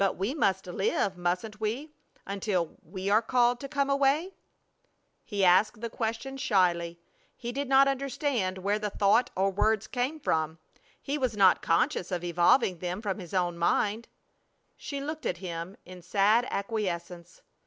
"But 0.03 0.17
we 0.17 0.33
must 0.33 0.65
live, 0.65 1.15
mustn't 1.15 1.59
we, 1.61 1.91
until 2.25 2.75
we 2.81 3.07
are 3.11 3.21
called 3.21 3.59
to 3.59 3.67
come 3.69 3.87
away?" 3.87 4.33
He 5.23 5.45
asked 5.45 5.79
the 5.79 5.91
question 5.91 6.37
shyly. 6.37 6.99
He 7.35 7.51
did 7.51 7.69
not 7.69 7.87
understand 7.87 8.57
where 8.57 8.79
the 8.79 8.89
thought 8.89 9.29
or 9.37 9.51
words 9.51 9.85
came 9.85 10.19
from. 10.19 10.57
He 10.99 11.19
was 11.19 11.37
not 11.37 11.61
conscious 11.61 12.11
of 12.11 12.23
evolving 12.23 12.79
them 12.79 12.99
from 13.03 13.19
his 13.19 13.35
own 13.35 13.59
mind. 13.59 14.07
She 14.75 14.99
looked 14.99 15.27
at 15.27 15.37
him 15.37 15.77
in 15.85 16.01
sad 16.01 16.47
acquiescence. 16.49 17.43